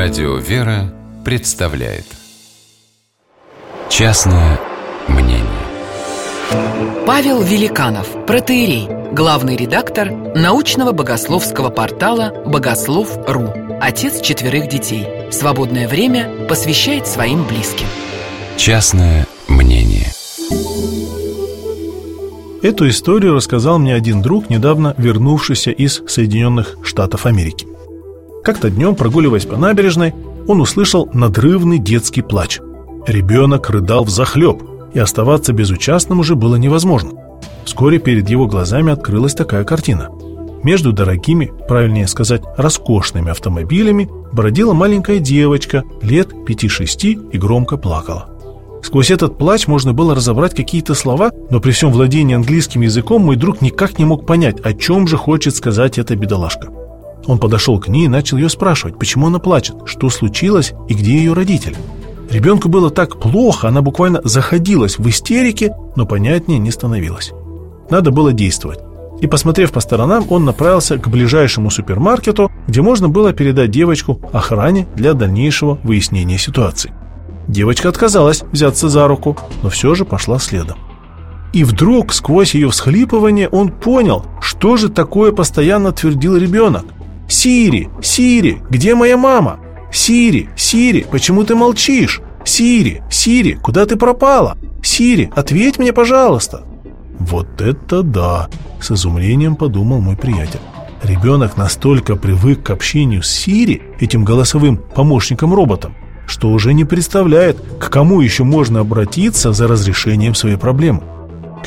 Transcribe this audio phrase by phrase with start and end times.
[0.00, 2.04] Радио «Вера» представляет
[3.88, 4.60] Частное
[5.08, 5.42] мнение
[7.04, 15.04] Павел Великанов, протеерей, главный редактор научного богословского портала «Богослов.ру», отец четверых детей.
[15.32, 17.88] Свободное время посвящает своим близким.
[18.56, 20.12] Частное мнение
[22.62, 27.66] Эту историю рассказал мне один друг, недавно вернувшийся из Соединенных Штатов Америки.
[28.48, 30.14] Как-то днем, прогуливаясь по набережной,
[30.46, 32.60] он услышал надрывный детский плач.
[33.06, 34.62] Ребенок рыдал в захлеб,
[34.94, 37.10] и оставаться безучастным уже было невозможно.
[37.66, 40.08] Вскоре перед его глазами открылась такая картина.
[40.62, 48.30] Между дорогими, правильнее сказать, роскошными автомобилями бродила маленькая девочка лет 5-6 и громко плакала.
[48.82, 53.36] Сквозь этот плач можно было разобрать какие-то слова, но при всем владении английским языком мой
[53.36, 56.77] друг никак не мог понять, о чем же хочет сказать эта бедолашка.
[57.28, 61.18] Он подошел к ней и начал ее спрашивать, почему она плачет, что случилось и где
[61.18, 61.76] ее родители.
[62.30, 67.32] Ребенку было так плохо, она буквально заходилась в истерике, но понятнее не становилось.
[67.90, 68.80] Надо было действовать.
[69.20, 74.86] И посмотрев по сторонам, он направился к ближайшему супермаркету, где можно было передать девочку охране
[74.94, 76.92] для дальнейшего выяснения ситуации.
[77.46, 80.78] Девочка отказалась взяться за руку, но все же пошла следом.
[81.52, 86.84] И вдруг, сквозь ее всхлипывание, он понял, что же такое постоянно твердил ребенок.
[87.28, 87.90] «Сири!
[88.02, 88.62] Сири!
[88.70, 89.60] Где моя мама?
[89.92, 90.48] Сири!
[90.56, 91.06] Сири!
[91.10, 92.22] Почему ты молчишь?
[92.44, 93.02] Сири!
[93.10, 93.52] Сири!
[93.52, 94.56] Куда ты пропала?
[94.82, 95.30] Сири!
[95.36, 96.64] Ответь мне, пожалуйста!»
[97.18, 98.48] «Вот это да!»—
[98.80, 100.60] с изумлением подумал мой приятель.
[101.02, 105.94] Ребенок настолько привык к общению с Сири, этим голосовым помощником-роботом,
[106.26, 111.02] что уже не представляет, к кому еще можно обратиться за разрешением своей проблемы.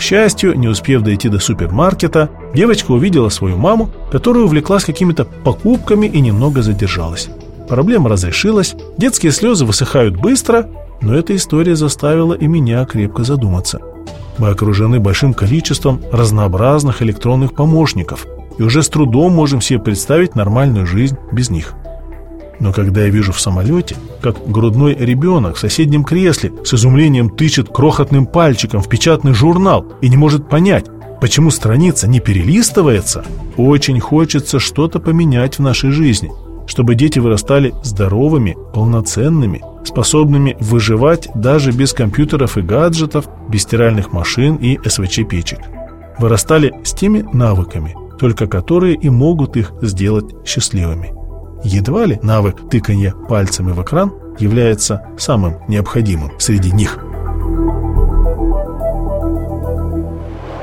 [0.01, 6.07] К счастью, не успев дойти до супермаркета, девочка увидела свою маму, которая увлеклась какими-то покупками
[6.07, 7.29] и немного задержалась.
[7.69, 10.67] Проблема разрешилась, детские слезы высыхают быстро,
[11.01, 13.79] но эта история заставила и меня крепко задуматься.
[14.39, 18.25] Мы окружены большим количеством разнообразных электронных помощников
[18.57, 21.75] и уже с трудом можем себе представить нормальную жизнь без них.
[22.61, 27.69] Но когда я вижу в самолете, как грудной ребенок в соседнем кресле с изумлением тычет
[27.69, 30.85] крохотным пальчиком в печатный журнал и не может понять,
[31.19, 33.25] почему страница не перелистывается,
[33.57, 36.31] очень хочется что-то поменять в нашей жизни,
[36.67, 44.57] чтобы дети вырастали здоровыми, полноценными, способными выживать даже без компьютеров и гаджетов, без стиральных машин
[44.57, 45.61] и СВЧ-печек.
[46.19, 51.20] Вырастали с теми навыками, только которые и могут их сделать счастливыми.
[51.63, 56.97] Едва ли навык тыканья пальцами в экран является самым необходимым среди них.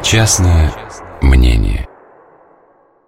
[0.02, 0.72] Частное
[1.22, 1.87] мнение